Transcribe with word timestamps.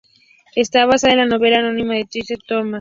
Está 0.55 0.87
basada 0.87 1.13
en 1.13 1.19
la 1.19 1.25
novela 1.27 1.59
homónima 1.59 1.93
de 1.93 2.05
Trisha 2.05 2.33
R. 2.33 2.41
Thomas. 2.47 2.69